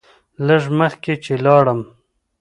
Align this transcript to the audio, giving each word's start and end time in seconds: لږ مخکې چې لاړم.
لږ 0.47 0.63
مخکې 0.79 1.13
چې 1.23 1.33
لاړم. 1.45 1.79